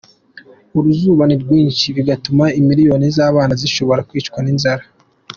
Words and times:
"Uruzuba 0.77 1.23
ni 1.27 1.35
rwinshi 1.43 1.85
bigatuma 1.97 2.45
imiliyoni 2.59 3.07
z'abana 3.15 3.53
bashobora 3.61 4.05
kwicwa 4.09 4.39
n'inzara. 4.41 4.83